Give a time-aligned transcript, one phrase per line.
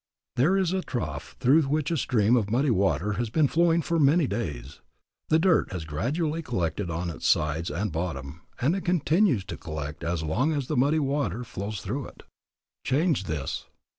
[0.35, 3.99] There is a trough through which a stream of muddy water has been flowing for
[3.99, 4.81] many days.
[5.29, 10.03] The dirt has gradually collected on its sides and bottom, and it continues to collect
[10.03, 12.23] as long as the muddy water flows through it.
[12.83, 13.67] Change this.